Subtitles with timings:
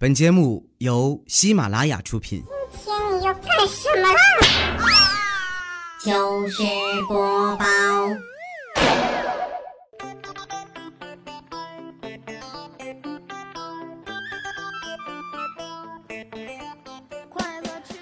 [0.00, 2.40] 本节目由喜马拉雅出品。
[2.70, 4.20] 今天你要干什么啦？
[5.98, 6.62] 糗事
[7.08, 7.66] 播报。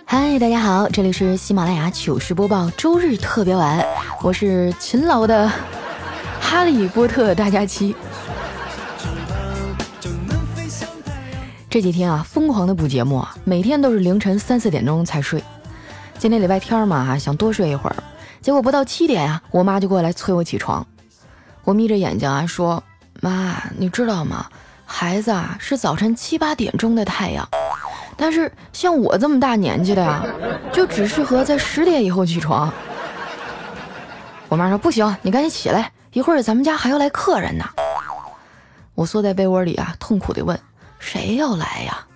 [0.04, 3.82] 嗨，大家好，这里是喜马拉雅糗事播报周日特别晚，
[4.22, 5.50] 我是勤劳的
[6.42, 7.96] 哈利波特大家期。
[11.76, 15.44] 这几天啊，疯狂的补节目，每天都是凌晨三四点钟才睡。
[16.16, 17.96] 今天礼拜天嘛，想多睡一会儿，
[18.40, 20.86] 结果不到七点呀，我妈就过来催我起床。
[21.64, 22.82] 我眯着眼睛啊，说
[23.20, 24.46] ：“妈，你知道吗？
[24.86, 27.46] 孩子啊，是早晨七八点钟的太阳。”
[28.16, 30.24] 但是像我这么大年纪的呀，
[30.72, 32.72] 就只适合在十点以后起床。
[34.48, 37.66] 我妈说不行，你赶紧起来，一会儿咱们家还要来客人呢。
[38.94, 40.58] 我缩在被窝里啊，痛苦地问：
[40.98, 42.06] 谁要来呀？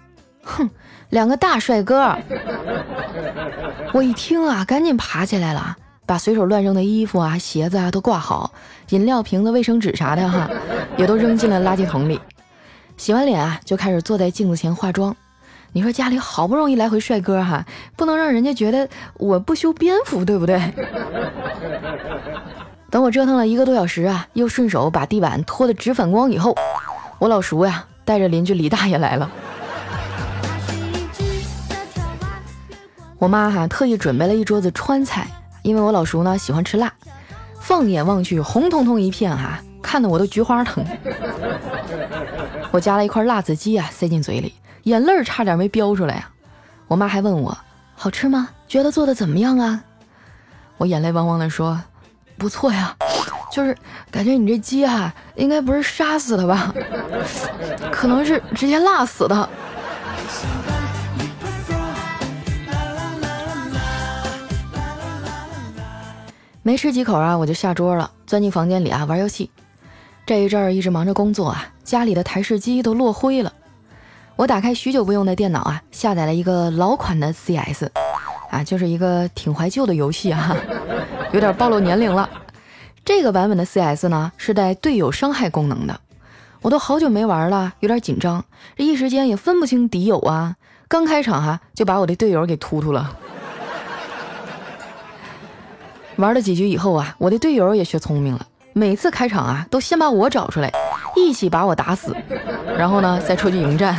[0.43, 0.69] 哼，
[1.11, 2.17] 两个大帅哥。
[3.93, 8.53] 我一听啊，赶紧爬起来了，把随手乱扔的衣服啊、鞋子啊都挂好，
[8.91, 10.49] 饮料瓶子、卫生纸啥的哈，
[10.97, 12.21] 也都扔进了垃圾桶里。
[12.97, 15.17] 洗完脸啊，就开始坐在镜子前化妆。
[15.73, 17.65] 你说家里好不容易来回帅哥哈，
[17.97, 20.61] 不能让人家觉得我不修边幅，对不对？
[22.91, 26.57] 等我折腾了一个多小时啊，又顺手把地板拖得直反光以后，
[27.21, 29.31] 我老叔呀带着邻居李大爷来了。
[33.19, 35.29] 我妈哈特意准备了一桌子川菜，
[35.63, 36.93] 因为我老叔呢喜欢吃辣，
[37.61, 40.85] 放眼望去红彤彤一片哈，看得我都菊花疼。
[42.73, 44.53] 我夹了一块辣子鸡啊塞进嘴里。
[44.83, 46.29] 眼泪差点没飙出来呀！
[46.89, 47.57] 我妈还问我
[47.95, 48.49] 好吃吗？
[48.67, 49.85] 觉得做的怎么样啊？
[50.79, 51.81] 我眼泪汪汪的说
[52.37, 52.97] 不错呀，
[53.51, 53.77] 就是
[54.11, 56.73] 感觉你这鸡啊，应该不是杀死的吧？
[57.91, 59.49] 可能是直接辣死的。
[66.63, 69.51] 没吃几口啊，我就下桌了，钻进房间里啊玩游戏。
[70.27, 73.53] 这一阵儿一直忙着工作啊，家里的台式机都落灰了。
[74.37, 77.89] 我打开许久不用的电脑啊，下载了一个老款的 CS，
[78.51, 80.55] 啊，就是一个挺怀旧的游戏啊，
[81.33, 82.29] 有点暴露年龄了。
[83.13, 86.01] 这个版本的 CS 呢是带队友伤害功能的，
[86.63, 88.45] 我都好久没玩了，有点紧张，
[88.77, 90.55] 这一时间也分不清敌友啊。
[90.87, 93.17] 刚开场哈就把我的队友给突突了。
[96.19, 100.73] 玩了几局以后啊，我的队友也学聪明了，每次开场啊都先把我找出来，
[101.17, 102.15] 一起把我打死，
[102.79, 103.99] 然后呢再出去迎战。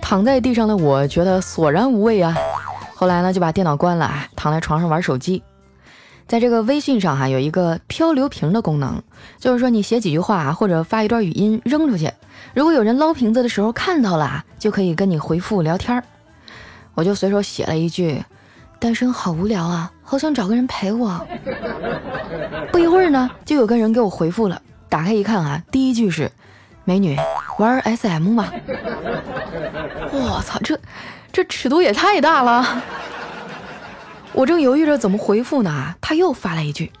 [0.00, 2.36] 躺在地上的我觉得索然无味啊，
[3.04, 5.42] 后来呢就把电脑关了啊，躺在床上玩手机。
[6.26, 9.02] 在这个微信上哈有一个漂流瓶的功能，
[9.38, 12.10] 就是说你写几句话或者发一段语音扔出去，
[12.54, 16.02] 如果有人捞瓶子的时候看到了，就可以跟你回复聊天儿。
[16.94, 18.24] 我就随手写了一句
[18.80, 21.20] ：“单身好无聊啊，好想找个人陪我。”
[22.72, 24.62] 不一会儿呢，就有个人给我回复了。
[24.88, 26.32] 打开一看啊，第一句是。
[26.86, 27.18] 美女，
[27.58, 28.50] 玩 SM 吗？
[30.12, 30.78] 我操，这
[31.34, 32.80] 这尺度也太大了！
[34.32, 36.92] 我正犹豫着怎么回复呢，他又发了一句，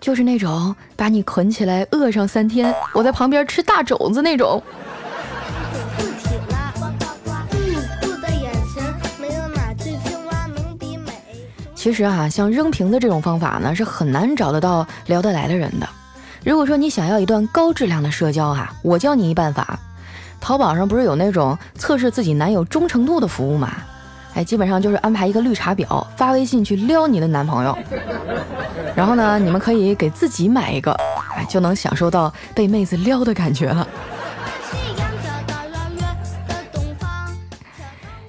[0.00, 4.62] 就是那种把你捆起来饿上三天，我在旁边吃大肘子那种。
[11.74, 15.86] 其实啊，像扔瓶子这种方法呢，是很难找得到聊得来的人的。
[16.42, 19.78] 如果说你想要一段高质量的社交啊，我教你一办法。
[20.44, 23.72] 淘宝上不是有那种测试自己男友忠诚度的服务吗？
[24.34, 27.74] 哎，基本上就是安排一个绿茶婊发微信去撩你的男朋友，
[28.94, 30.92] 然后呢，你们可以给自己买一个，
[31.34, 33.88] 哎，就能享受到被妹子撩的感觉了。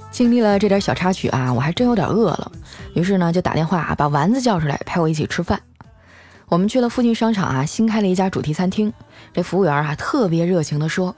[0.09, 2.49] 经历了这点小插曲啊，我还真有点饿了，
[2.93, 5.59] 于是呢，就打电话把丸子叫出来陪我一起吃饭。
[6.47, 8.93] 我们去了附近商场啊，新开了一家主题餐厅。
[9.33, 11.13] 这服务员啊特别热情的说：“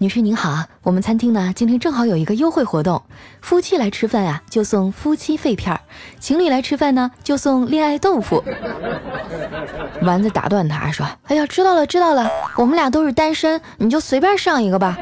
[0.00, 3.02] 女士您好，我们餐厅呢今天正好有一个优惠活动，
[3.40, 5.76] 夫妻来吃饭啊就送夫妻肺片，
[6.20, 8.44] 情侣来吃饭呢就送恋爱豆腐。
[10.02, 14.96] ”丸子打断他说：“哎呀，知道了知道了，我们俩都是单身，你就随便上一个吧。”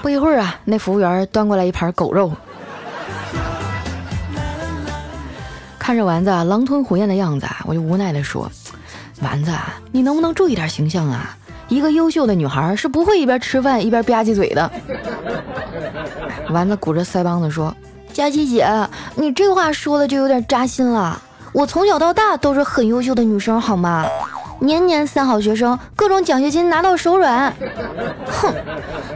[0.00, 2.30] 不一会儿啊，那服务员端过来一盘狗肉。
[5.76, 8.48] 看着丸子狼吞虎咽的样子啊，我就无奈地说
[9.22, 9.50] ：“丸子，
[9.90, 11.36] 你能不能注意点形象啊？
[11.68, 14.70] 一个优秀的女孩是不会一边吃饭一边吧唧嘴的。”
[16.50, 17.74] 丸子鼓着腮帮子说
[18.12, 18.66] ：“佳琪姐，
[19.14, 21.20] 你这话说的就有点扎心了。
[21.52, 24.06] 我从小到大都是很优秀的女生，好吗？
[24.60, 27.52] 年年三好学生，各种奖学金拿到手软。
[28.26, 28.52] 哼，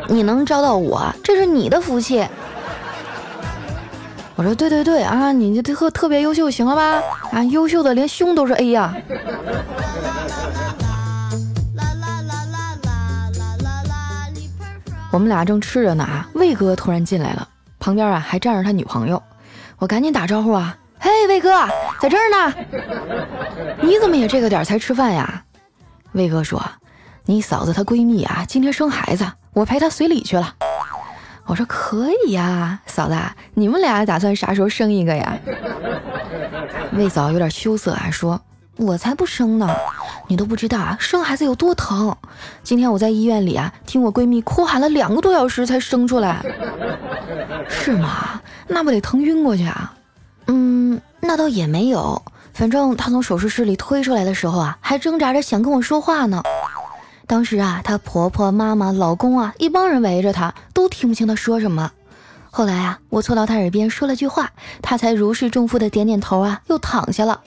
[0.09, 2.27] 你能招到我，这是你的福气。
[4.35, 7.03] 我说对对对啊，你这特特别优秀，行了吧？
[7.33, 8.95] 啊，优秀的连胸都是 A 呀。
[15.17, 17.49] 我们俩正吃着呢啊，魏哥突然进来了，
[17.79, 19.23] 旁边啊还站着他女朋友。
[19.79, 21.67] 我赶紧打招呼啊，嘿，魏哥，
[21.99, 22.55] 在这儿呢。
[23.81, 25.43] 你怎么也这个点才吃饭呀？
[26.13, 26.63] 魏哥说，
[27.25, 30.55] 你嫂子她闺蜜啊，今天生孩子，我陪她随礼去了。
[31.47, 33.17] 我说可以呀，嫂子，
[33.55, 35.39] 你们俩打算啥时候生一个呀？
[36.93, 38.39] 魏嫂有点羞涩啊，说，
[38.77, 39.69] 我才不生呢。
[40.29, 42.17] 你都不知道啊，生孩子有多疼！
[42.65, 46.45] 今天我在医院里啊，听我闺蜜哭喊了两个多小时才生出来，
[47.69, 48.41] 是吗？
[48.67, 49.95] 那不得疼晕过去啊？
[50.49, 52.21] 嗯，那倒也没有，
[52.53, 56.43] 反正她从手术室里推出来的时候啊，还挣扎着想跟我说话呢。
[57.29, 61.93] 当时啊，她婆婆、妈妈、老公啊，一帮人围着她，都听不清她说什么。
[62.57, 64.51] 后来啊，我凑到他耳边说了句话，
[64.81, 67.43] 他才如释重负的点点头啊，又躺下了。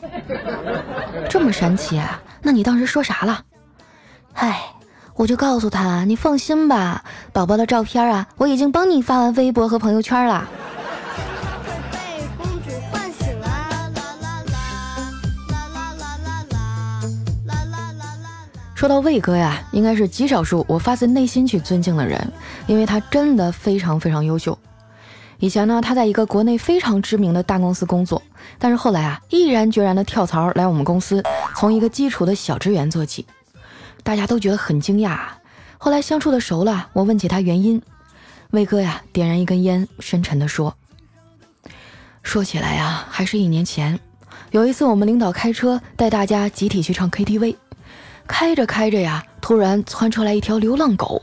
[1.27, 2.21] 这么神奇啊？
[2.44, 3.41] 那你当时说啥了？
[4.33, 4.61] 唉，
[5.15, 7.03] 我就告诉他，你放心吧，
[7.33, 10.47] 宝宝的照片啊，我已经帮你发完微博和朋友圈了。
[18.75, 22.31] 说到魏哥呀，应该是极少数我发自内心去尊敬的人，
[22.67, 24.56] 因为他真的非常非常优秀。
[25.41, 28.21] 以前呢，他在一个国内非常知名的大公司工作，
[28.57, 31.24] 但是后来啊，毅然决然的跳槽来我们公司，
[31.56, 33.25] 从一个基础的小职员做起，
[34.03, 35.18] 大家都觉得很惊讶。
[35.77, 37.81] 后来相处的熟了，我问起他原因，
[38.51, 40.75] 魏哥呀，点燃一根烟，深沉的说
[42.21, 43.97] ：“说起来呀，还是一年前，
[44.51, 47.56] 有一次我们领导开车带大家集体去唱 KTV，
[48.27, 51.21] 开着开着呀，突然窜出来一条流浪狗，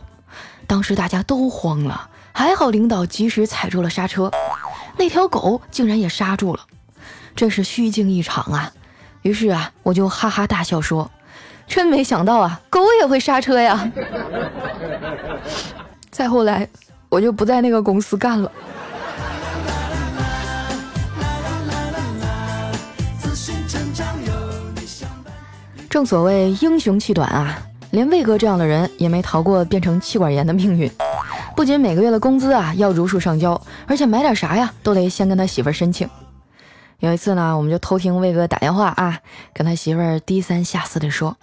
[0.66, 4.30] 当时大家都慌了。”还好领导及时踩住了刹车，
[4.98, 6.60] 那条狗竟然也刹住了，
[7.34, 8.70] 真是虚惊一场啊！
[9.22, 11.10] 于是啊，我就哈哈大笑说
[11.66, 13.90] ：“真没想到啊，狗也会刹车呀！”
[16.12, 16.68] 再后来，
[17.08, 18.52] 我就不在那个公司干了。
[25.88, 27.58] 正所谓英雄气短啊，
[27.92, 30.92] 连魏哥这样的人也没逃过变成气管炎的命运。
[31.56, 36.08] 不仅每个月的工资啊要如数上交，而且买点啥呀都得先跟他媳妇申请。
[37.00, 39.20] 有一次呢，我们就偷听魏哥打电话啊，
[39.54, 41.34] 跟他媳妇儿低三下四的说：“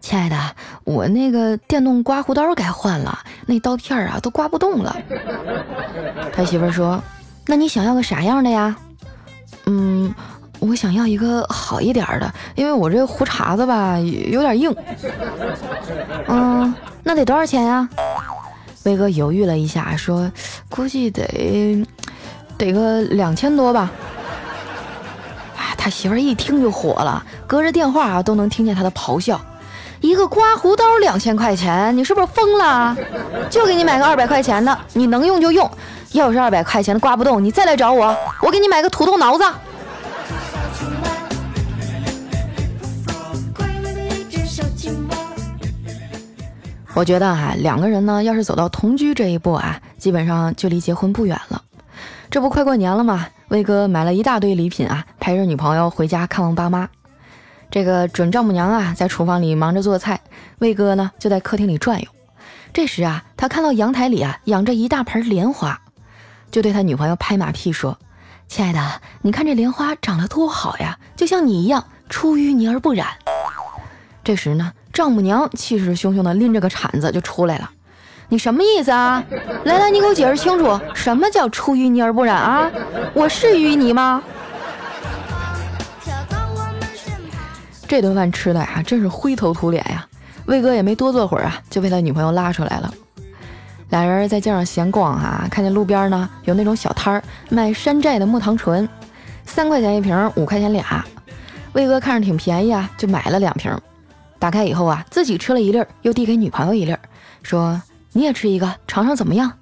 [0.00, 0.36] 亲爱的，
[0.84, 4.94] 我那个电动刮胡刀该换了，那刀片啊都刮不动了。
[6.32, 7.02] ”他媳妇儿说
[7.46, 8.76] ：“那你想要个啥样的呀
[9.64, 10.14] ？”“嗯，
[10.60, 14.74] 我想要一个好一点的，因为我这胡茬子吧有点硬。
[16.28, 17.88] ”“嗯，那得多少钱呀？”
[18.84, 20.30] 威哥犹豫了一下，说
[20.68, 21.86] ：“估计得
[22.56, 23.90] 得个两千多吧。”
[25.56, 29.40] 啊，他媳妇儿一听就火了，隔着电话啊都能听见他的咆哮
[30.00, 32.96] ：“一个刮胡刀两千块钱，你是不是疯了？
[33.50, 35.70] 就给你买个二百块钱的，你能用就用。
[36.12, 39.44] 要是二百块钱的刮不动，你再来找我，我给你买个土豆挠子。”
[46.98, 51.62] 我觉得啊，两个人呢，要是走到同居这一步啊，基本上就离结婚不远了。
[52.28, 53.28] 这不快过年了吗？
[53.50, 56.88] 威哥买了一大堆礼品啊，陪着女朋友回家看望爸妈。
[57.70, 60.20] 这个准丈母娘啊，在厨房里忙着做菜，
[60.58, 62.08] 威哥呢就在客厅里转悠。
[62.72, 65.80] 这时啊，他看到阳台里啊养着一大盆莲花，
[66.50, 67.96] 就对他女朋友拍马屁说
[68.48, 73.06] ：“亲爱的，你看这莲花长得多好呀，就像你一样，出淤泥而不染。”
[74.24, 74.72] 这时呢。
[74.98, 77.70] 丈母娘气势汹汹的拎着个铲子就出来了，
[78.30, 79.22] 你什么意思啊？
[79.62, 82.68] 来来，你给我解释清楚，什么叫出淤泥而不染啊？
[83.14, 84.20] 我是淤泥吗？
[87.86, 90.04] 这顿饭吃的呀，真是灰头土脸呀。
[90.46, 92.92] 魏哥也没多坐会儿啊，就被他女朋友拉出来了。
[93.90, 98.88] 俩人在街上闲逛哈，看见路边呢有那种小摊儿卖山寨的木糖醇，
[99.46, 101.04] 三块钱一瓶，五块钱俩。
[101.74, 103.72] 魏哥看着挺便宜啊，就买了两瓶。
[104.38, 107.00] 打开以后啊，自己吃了一粒儿，又递给女朋友一粒儿，
[107.42, 109.52] 说：“你也吃一个，尝尝怎么样？”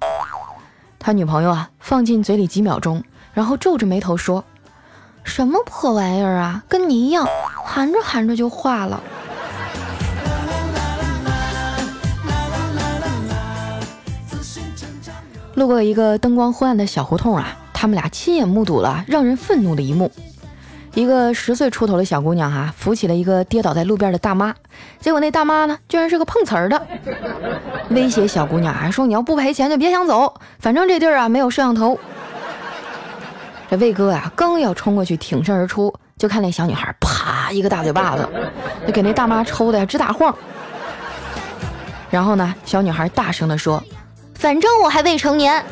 [0.99, 3.03] 他女朋友啊，放进嘴里几秒钟，
[3.33, 4.43] 然后皱着眉头说
[5.23, 7.27] ：“什么破玩意儿啊，跟你一样，
[7.65, 9.01] 含着含着就化了。”
[15.55, 20.11] 路过一个灯光昏暗的小胡同啊，他们俩亲眼目睹了让人愤怒的一幕。
[20.97, 24.55] 一个十岁出头的小姑娘哈，扶起了一个跌倒在路边的大妈，
[24.99, 26.87] 结果那大妈呢，居然是个碰瓷儿的，
[27.89, 31.99] 威胁小姑娘还说你要不赔钱就别想走，反正这地儿啊没有摄像头。
[33.69, 38.27] 这魏哥呀，刚要冲过去挺身而出，就看那小女孩啪一个大嘴巴子，
[38.87, 40.35] 就给那大妈抽的直打晃。
[42.09, 43.83] 然后呢，小女孩大声的说
[44.33, 45.63] ：“反正我还未成年。”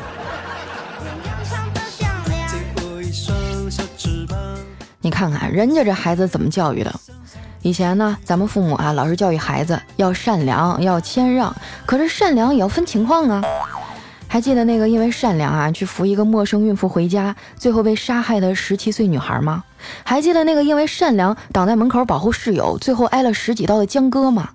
[5.06, 6.92] 你看看人家这孩子怎么教育的？
[7.62, 11.54] 以前呢，咱们父母啊老是教育孩子要善良，要谦让。
[11.86, 13.40] 可是善良也要分情况啊。
[14.26, 19.62] 还记得那个因为善良啊去扶一个陌生孕妇回家，最后被杀害的十七岁女孩吗？
[20.02, 24.50] 还记得那个因为善良挡在门口保护室友，最后挨了十几刀的江哥吗？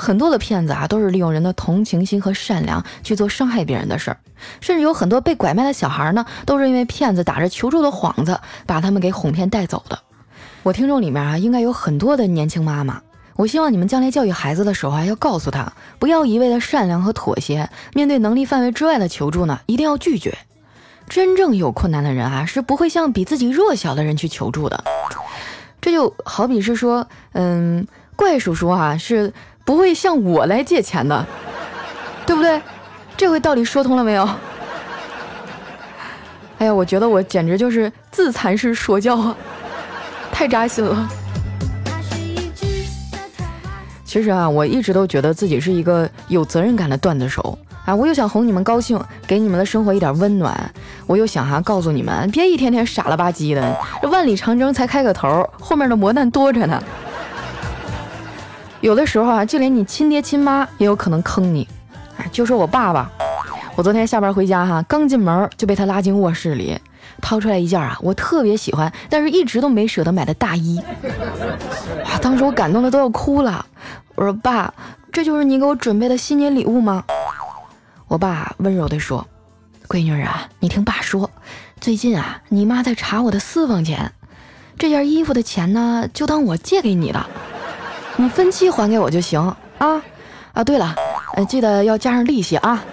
[0.00, 4.16] 很多的骗子啊，都是利用人的同情心和善良去做伤害别人的事儿，
[4.60, 9.98] 甚至有很多被拐卖的小孩呢，都是因为骗子打着求助的幌子，把他们给哄骗带走的。
[10.62, 13.02] 我听众里面啊，应该有很多的年轻妈妈，
[13.36, 20.36] 我希望你们将来教育孩子的时候啊，要告诉他，不要一味的善良和妥协，面对能力范围之外的求助呢，一定要拒绝。
[21.08, 24.82] 真正有困难的人啊，是不会向比自己弱小的人去求助的。
[25.80, 29.32] 这就好比是说，嗯，怪叔叔啊，是。
[29.70, 31.24] 不会向我来借钱的，
[32.26, 32.60] 对不对？
[33.16, 34.28] 这回道理说通了没有？
[36.58, 39.36] 哎呀，我觉得我简直就是自残式说教啊，
[40.32, 41.08] 太扎心了。
[44.04, 50.74] 其实啊，我一直都觉得自己是一个有责任感的段子手啊，我又想哄你们高兴，给你们的生活一点温暖，
[51.06, 56.82] 我又想哈告诉你们，别一天天傻了吧唧的，这万里长征才开个头，后面的磨难多着呢。
[58.80, 61.68] 有的时候啊，就连你亲爹亲妈也有可能坑你。
[62.16, 63.10] 哎，就说我爸爸，
[63.76, 66.78] 我昨天下班回家哈，刚进门就被他拉进卧室里，
[67.20, 70.80] 掏出来一件啊，我特别喜欢，但是一直都没舍得买的大衣。
[72.04, 73.64] 哇，当时我感动的都要哭了。
[74.14, 74.72] 我说爸，
[75.12, 77.04] 这就是你给我准备的新年礼物吗？
[78.08, 79.26] 我爸温柔地说
[79.88, 81.30] ：“闺女啊，你听爸说，
[81.80, 84.12] 最近啊，你妈在查我的私房钱，
[84.78, 87.24] 这件衣服的钱呢，就当我借给你的。”
[88.20, 89.40] 你分期还给我就行
[89.78, 90.02] 啊
[90.52, 90.62] 啊！
[90.62, 90.94] 对了，
[91.36, 92.84] 呃，记得要加上利息啊。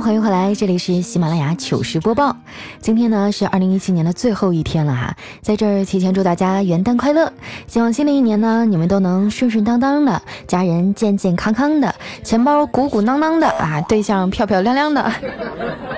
[0.00, 2.36] 欢迎回来，这里是喜马拉雅糗事播报。
[2.80, 7.32] 今天呢是二零一七年的最后一天了哈，在这儿提前祝大家元旦快乐，
[7.68, 15.12] 希望新的一年呢你们都能顺顺当当的，家人健健康康的，钱包鼓鼓囊囊的啊，对象漂漂亮亮的。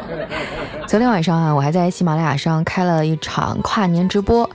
[0.86, 4.48] 昨天晚上啊，我还在喜马拉雅上开了一场跨年直播，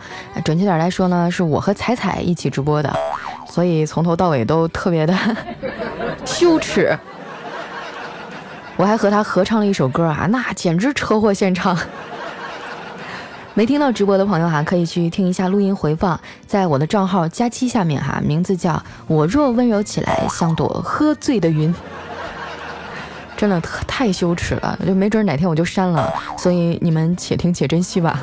[0.45, 2.93] 准确点来说呢，是我和彩彩一起直播的，
[3.49, 5.17] 所以从头到尾都特别的
[6.25, 6.97] 羞耻。
[8.81, 11.77] 我还和他合唱了一首歌啊，那简直车祸现场！
[13.53, 21.71] 没听到直播的朋友哈，可以去听一下录音回放，在我的账号佳期下面哈，名字叫我若温柔起来，像朵喝醉的云。
[23.37, 28.19] 真的太羞耻了，就没准哪天我就删了，所以你们且听且珍惜吧。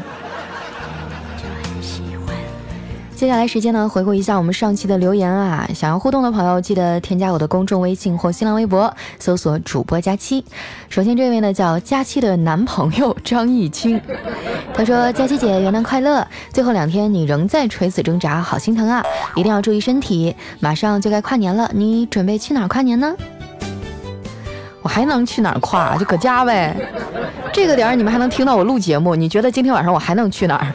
[3.19, 5.69] 接下来时间呢，回顾一下我们上期的留言啊。
[5.75, 10.45] 想要互动的朋友，记得添加我的公众微信或新浪微博，搜索主播佳期。
[10.89, 14.01] 首先这位呢叫佳期的男朋友张艺清，
[14.73, 16.25] 他说：“佳期姐元旦快乐！
[16.53, 19.05] 最后两天你仍在垂死挣扎，好心疼啊！
[19.35, 23.13] 一定要注意身体，马上就该跨年了，你准备去哪儿跨年呢？
[24.81, 25.97] 我还能去哪儿跨？
[25.97, 26.77] 就搁家呗。
[27.53, 30.73] 这个点儿你们还能听到我录节目，你觉得今天晚上我还能去哪儿？”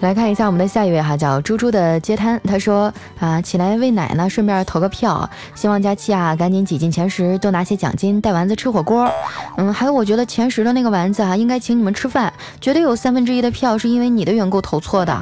[0.00, 2.40] 来看一下我们的下一位哈，叫猪猪的街摊。
[2.48, 9.10] 他说啊，起来喂奶呢，顺便投个票，希望佳期啊赶紧挤进前十，多拿些奖金，带丸子吃火锅。
[9.58, 15.12] 嗯，还有我觉得前十的那个丸子啊，应该请你们吃饭，绝对有三分之一的票是因为你的缘故投错的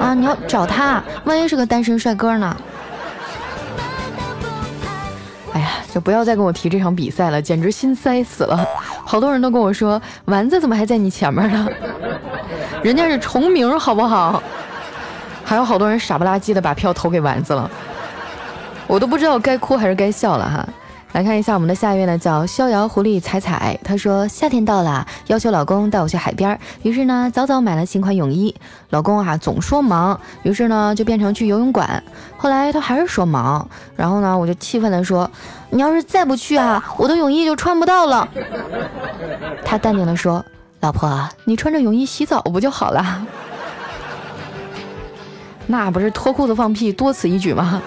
[0.00, 0.12] 啊！
[0.14, 2.56] 你要找他，万一是个单身帅哥呢？
[5.52, 8.66] 哎呀，就不要再跟我提这场比赛了，简直心塞死了。
[9.04, 11.68] 好多人都跟我说，丸子怎么还在你前面呢？
[12.84, 14.42] 人家是重名，好不好？
[15.42, 17.70] 还有好多人傻不拉几的把票投给丸子了，
[18.86, 20.68] 我都不知道该哭还是该笑了哈。
[21.12, 23.78] 来看一下我们的下一位呢，叫逍遥狐狸彩彩。
[23.82, 28.54] 她说夏天到了，要求老公带我去海边，于是呢早早买了新款泳衣。
[28.90, 32.02] 老公啊总说忙，于是呢就变成去游泳馆。
[32.36, 35.30] 后来他还是说忙，然后呢我就气愤的说，
[35.70, 38.28] 你要是再不去啊，我的泳衣就穿不到了。
[39.64, 40.44] 他淡定的说。
[40.84, 43.26] 老婆，你穿着泳衣洗澡不就好了？
[45.66, 47.80] 那不是脱裤子放屁，多此一举吗？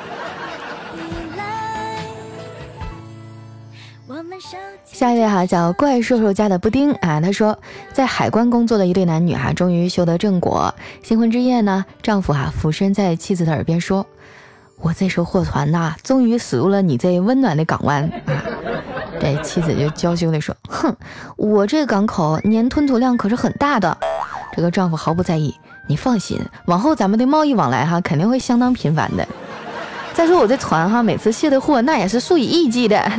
[4.84, 7.60] 下一位哈叫怪兽兽家的布丁啊，他说
[7.94, 10.74] 在海关工作的一对男女哈，终于修得正果。
[11.04, 14.08] 新婚之夜呢，丈夫哈俯身在妻子的耳边说
[14.82, 18.42] ：“我这艘货船呐，终于驶入了你这温暖的港湾啊。”
[19.20, 20.96] 这妻子就娇羞地说：“哼，
[21.36, 23.98] 我这港口年吞吐量可是很大的。”
[24.56, 25.54] 这个丈夫毫不在意
[25.88, 29.28] ：“你放心，往后咱们的贸易往来哈肯定会相当频繁的。
[30.14, 33.12] 再说我这船哈，每次卸的货那也是数以亿计的。”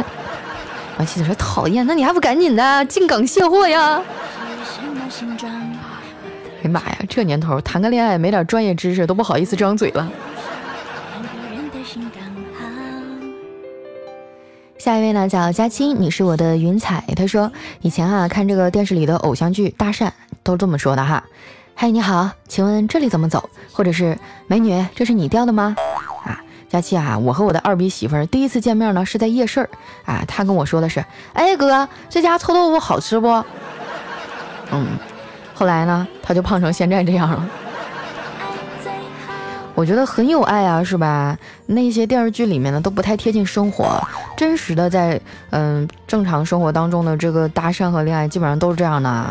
[0.98, 4.02] 我妻子说：“讨厌，那你还不赶紧的进港卸货呀？”
[6.60, 10.08] 哎呀妈呀，这年头谈个恋爱没点专业知识都不好意思张嘴了。
[14.88, 17.04] 下一位呢叫佳期，你是我的云彩。
[17.14, 17.52] 他说
[17.82, 20.10] 以前啊看这个电视里的偶像剧搭讪
[20.42, 21.22] 都这么说的哈。
[21.74, 23.50] 嗨，你好，请问这里怎么走？
[23.70, 25.76] 或者是美女，这是你掉的吗？
[26.24, 26.40] 啊
[26.70, 29.68] 佳期啊，我和我的二逼媳妇儿第一次见面呢，是在夜市儿
[30.06, 30.24] 啊。
[30.26, 31.04] 他跟我说的是
[31.34, 33.44] ：“哎哥，这家臭豆腐好吃不？”
[34.72, 34.86] 嗯，
[35.52, 37.46] 后来呢，他就胖成现在这样了。
[39.78, 41.38] 我觉得很有爱啊，是吧？
[41.66, 44.02] 那些电视剧里面的都不太贴近生活，
[44.36, 45.20] 真实的在
[45.50, 49.26] 嗯正常生活当中的这个搭讪和恋爱，基本上都是这样的，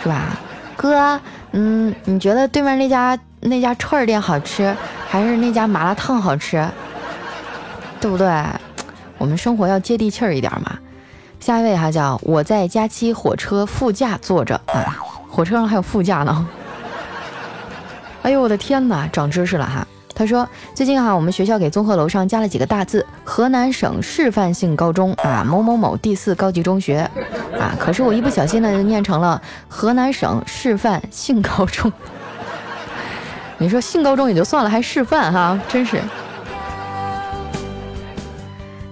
[0.00, 0.38] 是吧？
[0.76, 4.72] 哥，嗯，你觉得对面那家那家串儿店好吃？
[5.08, 6.64] 还是那家麻辣烫好吃，
[8.00, 8.32] 对不对？
[9.18, 10.78] 我们生活要接地气儿一点嘛。
[11.40, 16.46] 下一位哈叫我在佳期火车副驾坐着啊，火车上还有副驾呢。
[18.24, 19.86] 哎呦我的天哪，长知识了哈。
[20.14, 27.00] 他说最近哈我们学校给综合楼上加了几个大字：河南省示范性高中啊某某某第四高级中学
[27.60, 27.74] 啊。
[27.78, 31.92] 可是我一不小心呢就念成了河南省示范性高中。
[33.58, 36.00] 你说性高中也就算了，还示范哈，真是。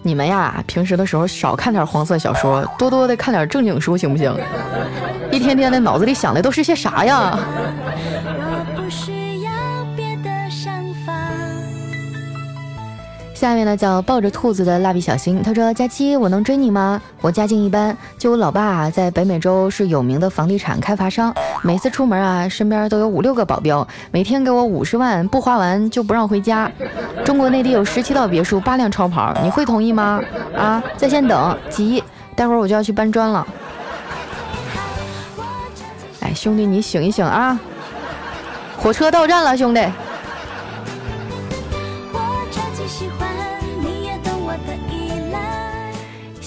[0.02, 4.37] 你们呀，平时的时候少看点黄色小说，多多的看点正经书，行不行？
[5.30, 7.38] 一天天的脑子里想的都是些啥呀？
[13.42, 17.02] 下面呢叫抱着兔子的蜡笔小新，他说：“佳期，我能追你吗？
[17.20, 26.70] 我家境一般，就我老爸啊，在北美洲是有名的房地产开发商，每次出门啊，身边都有五六个保镖，每天给我五十万，不花完就不让回家。
[27.24, 30.20] 中国内地有十七套别墅，八辆超跑，你会同意吗？
[30.57, 32.00] 啊，在线等，急，
[32.37, 33.44] 待会儿我就要去搬砖了。
[36.20, 37.59] 哎，兄弟，你醒一醒啊！
[38.76, 39.85] 火车到站了，兄弟。”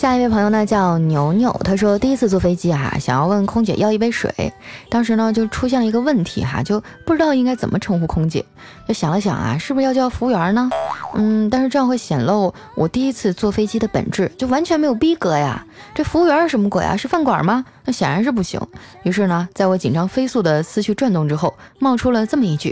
[0.06, 4.54] 下一位朋友呢叫牛牛，他说第一次坐飞机啊，想要问空姐要一杯水，
[4.88, 8.46] 当时呢就出现了一个问题哈，就不知道应该怎么称呼空姐，
[8.88, 10.70] 就想了想啊，是不是要叫服务员呢？
[11.16, 15.66] 嗯，但是这样会显露我第一次坐飞机的本质，就完全没有逼格呀。
[15.96, 16.96] 这服务员是什么鬼啊？
[16.96, 17.66] 是饭馆吗？
[17.84, 18.62] 那显然是不行。
[19.02, 22.72] 于是呢，在我紧张飞速的思绪转动之后，冒出了这么一句：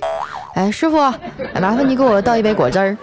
[0.53, 0.97] 哎，师傅，
[1.59, 2.95] 麻烦你给我倒一杯果汁儿。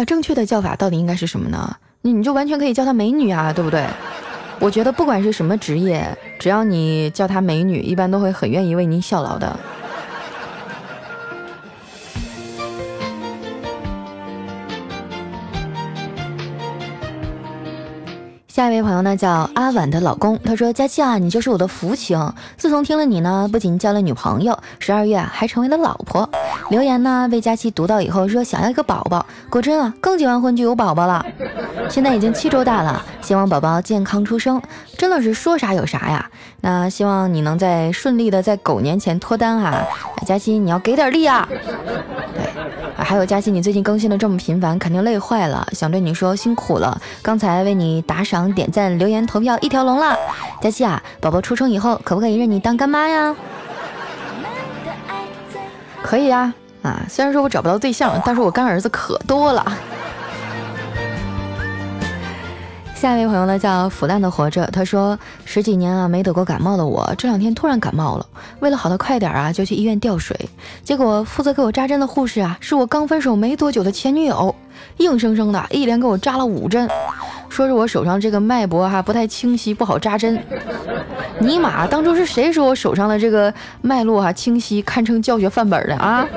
[0.00, 1.76] 那正确的叫法到底应该是什么呢？
[2.00, 3.84] 你你就完全可以叫她美女啊，对不对？
[4.58, 9.54] 我觉得不管是什么职业，只要你叫她美女，一般都会很愿意为您效劳的。
[18.60, 22.30] 下一位朋友呢叫阿婉的老公，他说：“佳期啊，你就是我的福星。
[22.58, 26.28] 自从听了你呢，不仅交了女朋友，十二月还成为了老婆。
[26.68, 29.24] 留言呢被佳期读到以后，说想要一个宝宝。
[29.48, 31.24] 果真啊，刚结完婚就有宝宝了，
[31.88, 34.60] 现在已经七周大了，希望宝宝健康出生。
[34.98, 36.30] 真的是说啥有啥呀。
[36.60, 39.82] 那希望你能在顺利的在狗年前脱单啊，
[40.26, 41.48] 佳期你要给点力啊。
[42.34, 42.44] 对。”
[43.02, 47.00] 还有佳琪，你最近更新的这么频繁，肯定累坏了，想对你说辛苦了。
[47.22, 50.16] 刚才为你打赏、点赞、留言、投票一条龙了。
[50.60, 53.34] 佳琪啊，宝宝出生以后可不可以认你当干妈呀？
[56.02, 59.72] 可以呀，啊，虽然说我找不到对象，但是我干儿子可多了。
[63.00, 68.26] 下一位朋友呢叫腐烂的活着，他说十几年啊没得过感冒的我，这两天突然感冒了，
[68.58, 70.38] 为了好的快点啊，就去医院吊水，
[70.84, 74.54] 结果负责给我扎针的护士啊，是我刚分手没多久的前女友，
[74.98, 76.86] 硬生生的一连给我扎了五针，
[77.48, 80.38] 说是我手上这个脉搏哈不太清晰，不好扎针。
[81.38, 86.28] 尼玛，当初是谁说我手上的这个脉络哈清晰，堪称教学范本的啊？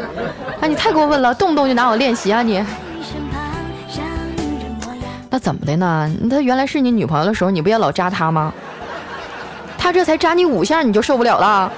[0.61, 2.63] 啊，你太过分了，动不动就拿我练习啊你！
[5.33, 6.07] 那怎么的呢？
[6.29, 8.53] 他原来是你女朋友的时候，你不也老扎他吗？
[9.79, 11.71] 他这才扎你五下，你就受不了了？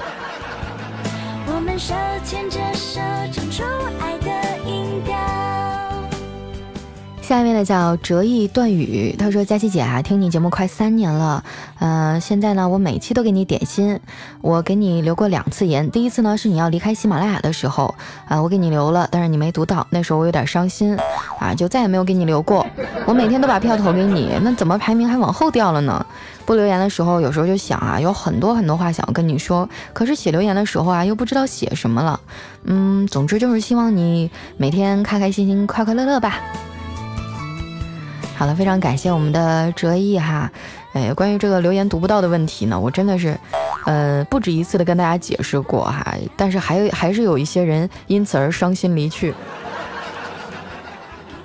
[1.47, 1.93] 我们手
[2.25, 2.59] 牵着
[7.27, 11.43] 下面呢叫折翼断语，他说：“佳琪姐啊，听你节目快三年了，
[11.79, 13.99] 嗯，现在呢我每期都给你点心，
[14.41, 17.95] 我给你留过两次言，第一次呢是你要离开喜马拉雅的时候，
[18.27, 20.95] 啊，我给你留了，但是你没读到，那时候我有点伤心，
[21.39, 22.63] 啊，就再也没有给你留过。
[23.07, 26.05] 我每天都把票投给你，那怎么排名还往后掉了呢？
[26.45, 32.19] 不留言的时候，有时候就想啊，有很多很多话想要跟你说，可是写留言的时候啊，又不知道写什么了，
[32.65, 36.39] 嗯，总之就是希望你每天开开心心、快快乐乐吧。”
[38.35, 40.51] 好了，非常感谢我们的哲毅哈。
[40.91, 43.37] 哎，关于这个留言读不到的问题呢，我真的是，
[43.85, 46.13] 呃，不止一次的跟大家解释过哈。
[46.35, 49.33] 但是还有还是有一些人因此而伤心离去，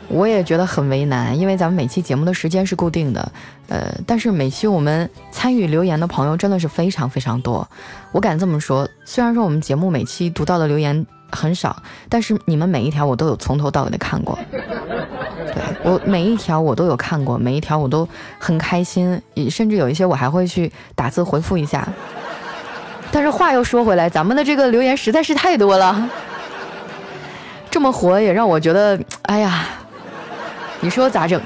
[0.08, 3.32] 我也觉得很为难，因为咱们每期节目的时间是固定的，
[3.68, 7.66] 呃，但是每期我们参与留言的朋友真的是非常非常多。
[8.10, 11.76] 我敢这么说，虽然说我们节目每期读到的留言很少，
[12.08, 14.38] 但是你们每一条我都有从头到尾的看过。
[14.52, 21.86] 对我每一条我都有看过，每一条我都很开心，甚至有一些我还会去打字回复一下。
[23.10, 26.08] 但是话又说回来，咱们的这个留言实在是太多了，
[27.70, 29.66] 这么火也让我觉得，哎呀，
[30.80, 31.40] 你说咋整？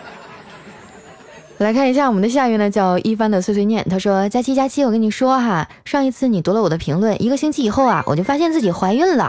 [1.59, 9.29] 来看一下我们的下一位呢，叫一帆的碎碎念，他说：佳期佳期，我跟你说哈，上一次你读了我的评论，一个星期以后啊，我就发现自己怀孕了，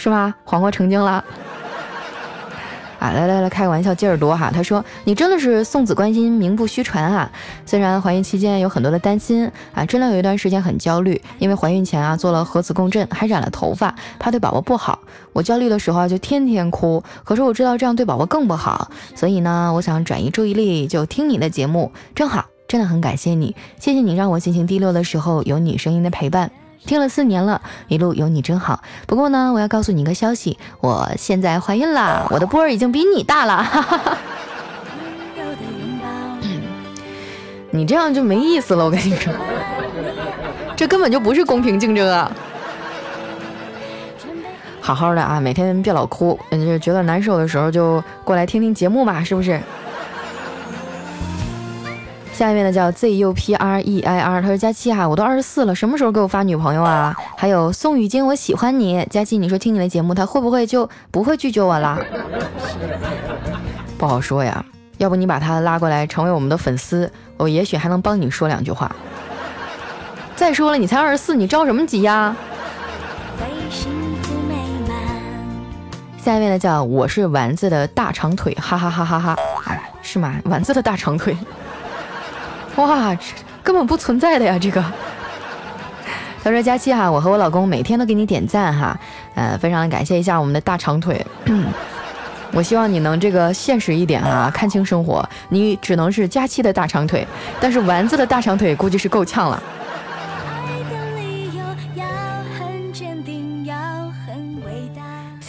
[0.00, 0.34] 是吗？
[0.44, 1.22] 黄瓜成精了。
[2.98, 4.50] 啊，来来来，开个玩笑，接着多哈。
[4.54, 7.30] 他说：“你真的是送子观音，名不虚传啊！
[7.64, 14.98] 虽然怀孕期间有很多的担心啊，真的有一段时间很焦虑，因为怀孕前啊做了核磁共振，还染了头发，怕对宝宝不好。
[15.32, 26.50] 我焦虑的时候啊就天天哭，可是我知道这样对宝宝更不好，所以呢，我想转移注意力，就听你的节目，正好，真的很感谢你，谢谢你让我心情低落的时候有你声音的陪伴。”
[26.86, 28.82] 听了四年了，一路有你真好。
[29.06, 33.64] 不过呢，我要告诉你一个消息，我现在怀孕了，我的波儿已经比你大了。
[37.70, 39.32] 你这样就没意思了，我跟你说，
[40.74, 42.32] 这根本就不是公平竞争啊！
[44.80, 49.60] 好好的啊，每天别老哭，就觉得难受的时候就过来听听节目吧，是不是？
[52.40, 57.14] 下一位呢叫 Z U P R E I R，他说佳期哈，我都二十四了，什么时候给我发女朋友啊？
[57.36, 61.98] 还有宋雨晶，我喜欢你，佳期，你说听你的节目，他会不会就不会拒绝我了？
[63.98, 64.64] 不好说呀，
[64.96, 68.90] 要不你把他拉过来成为我们的粉丝，我也许还能帮你说两句话。
[70.34, 72.34] 再说了，你才二十四，你着什么急呀？
[76.16, 80.40] 下一位呢叫我是丸子的大长腿，哈哈哈哈哈，哎，是吗？
[80.46, 81.36] 丸子的大长腿。
[82.80, 83.16] 哇，
[83.62, 84.58] 根本不存在的呀！
[84.58, 84.82] 这个，
[86.42, 88.98] 他说：“佳期哈，我和我老公每天都给你点赞哈，
[89.34, 91.24] 呃，非常感谢一下我们的大长腿。
[92.52, 95.28] 我希望你能这个现实一点啊，看清生活。
[95.50, 97.26] 你只能是佳期的大长腿，
[97.60, 99.62] 但是丸子的大长腿估计是够呛了。”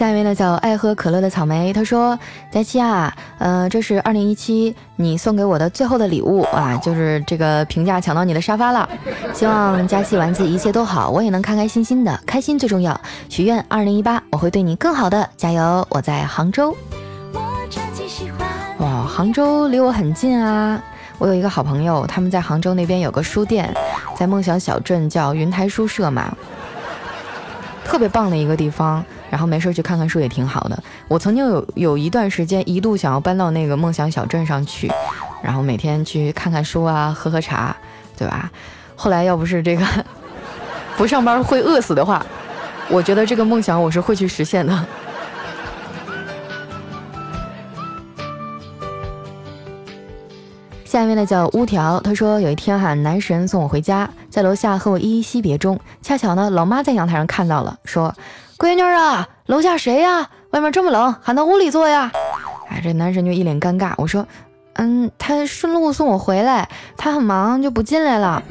[0.01, 2.17] 下一位呢叫爱喝可乐的草莓，他说
[2.49, 8.89] ：“佳期啊，呃，这是二零一七你送给我的最后的礼物啊，就是这个评价抢到你的沙发了。
[9.31, 12.99] 希望佳期丸子一切都好，我也能开开心心的，开心最重要。
[13.29, 15.85] 许愿二零一八我会对你更好的，加油！
[15.91, 16.75] 我在杭州。
[18.79, 20.81] 哇，杭州离我很近啊，
[21.19, 23.71] 我有一个好朋友，他们在杭州那边有个书店，
[24.17, 26.35] 在梦想小镇叫云台书社嘛，
[27.85, 30.83] 特别棒的一个地方。”然后没事去看看书也挺好的。
[31.07, 34.91] 我曾经有有一段时间一度想要搬到那个梦想小镇上去，
[35.41, 37.73] 然后每天去看看书啊，喝喝茶，
[38.17, 38.51] 对吧？
[38.97, 39.85] 后来要不是这个
[40.97, 42.23] 不上班会饿死的话，
[42.89, 44.85] 我觉得这个梦想我是会去实现的。
[50.83, 58.13] 下面呢叫乌条，他说有一天哈，男神送我回家，在楼下和我依依惜别中，恰巧呢，老妈在阳台上看到了，说。
[58.61, 60.29] 闺女啊，楼下谁呀？
[60.51, 62.11] 外面这么冷，喊到屋里坐呀。
[62.69, 63.93] 哎，这男神就一脸尴尬。
[63.97, 64.23] 我说，
[64.73, 68.43] 嗯，他顺路送我回来，他很忙就不进来了。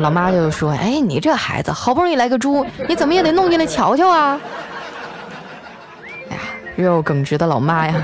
[0.00, 4.40] 老妈就说，哎，你这孩子好不容易来个猪，你怎么也得弄进来瞧瞧啊。
[6.28, 6.40] 哎呀，
[6.74, 7.94] 肉耿直的老妈呀。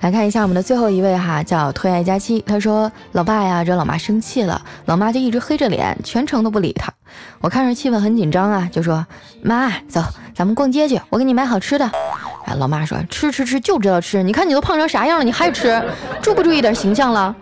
[0.00, 2.44] 来看一下我们的最后一位哈，叫推爱佳期。
[2.46, 6.92] 他说：“老爸呀，惹老妈生气了，老妈就一直黑着脸，全程都不理他。
[7.40, 9.06] 我看着气氛很紧张啊，就说：
[9.42, 10.02] 妈，走，
[10.34, 11.90] 咱们逛街去，我给你买好吃的。
[12.44, 15.82] 哎，老妈说吃吃吃就知道吃，你看你都胖成啥样了，你还吃，
[16.20, 17.34] 注不注意点形象了？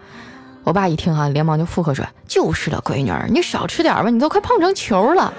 [0.62, 5.30] 我爸一听哈，连忙就附和说：“就是了，闺女儿，你少吃点吧，你都快胖成球了。”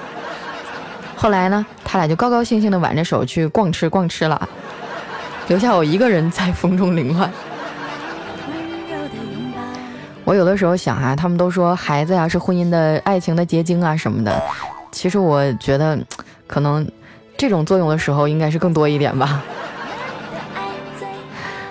[1.15, 4.47] 后来呢，他俩就高高兴兴的挽着手去逛吃逛吃了，
[5.47, 7.29] 留下我一个人在风中凌乱。
[10.23, 14.41] 我有的时候想啊，他们都说孩子呀是婚姻的爱情的结晶啊什么的，
[14.91, 15.97] 其实我觉得，
[16.47, 16.87] 可能
[17.37, 19.43] 这种作用的时候应该是更多一点吧。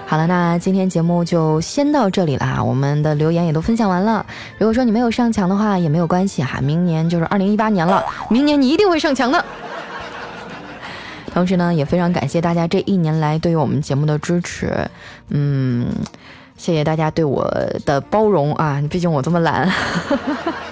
[0.07, 2.63] 好了，那今天节目就先到这里啦。
[2.63, 4.25] 我们的留言也都分享完了。
[4.57, 6.61] 如果说你没有上墙的话，也没有关系哈。
[6.61, 9.45] 明年就是二零一八年了，明年你一定会上墙的。
[11.35, 14.73] 同时呢，也非常感谢大家这一年来对于我们节目的支持。
[15.31, 15.89] 嗯，
[16.57, 17.45] 谢谢大家对我
[17.85, 19.69] 的包容啊，毕竟我这么懒。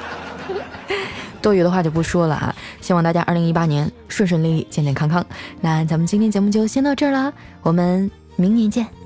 [1.43, 2.55] 多余的话就不说了啊。
[2.81, 5.27] 希望大家二零一八年顺顺利利、健健康康。
[5.61, 9.02] 那咱们今天节目就先到这儿啦，我们明年见。